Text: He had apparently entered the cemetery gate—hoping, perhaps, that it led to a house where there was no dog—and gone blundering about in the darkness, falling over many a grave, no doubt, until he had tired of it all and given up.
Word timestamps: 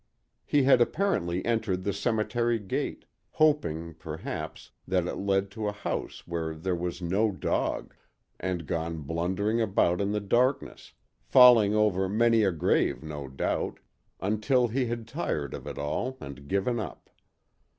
He 0.47 0.63
had 0.63 0.81
apparently 0.81 1.45
entered 1.45 1.83
the 1.83 1.93
cemetery 1.93 2.57
gate—hoping, 2.57 3.93
perhaps, 3.99 4.71
that 4.87 5.05
it 5.05 5.17
led 5.17 5.51
to 5.51 5.67
a 5.67 5.71
house 5.71 6.25
where 6.27 6.55
there 6.55 6.73
was 6.73 7.03
no 7.03 7.29
dog—and 7.31 8.65
gone 8.65 9.01
blundering 9.03 9.61
about 9.61 10.01
in 10.01 10.11
the 10.11 10.19
darkness, 10.19 10.93
falling 11.21 11.75
over 11.75 12.09
many 12.09 12.41
a 12.41 12.51
grave, 12.51 13.03
no 13.03 13.27
doubt, 13.27 13.79
until 14.19 14.69
he 14.69 14.87
had 14.87 15.07
tired 15.07 15.53
of 15.53 15.67
it 15.67 15.77
all 15.77 16.17
and 16.19 16.47
given 16.47 16.79
up. 16.79 17.11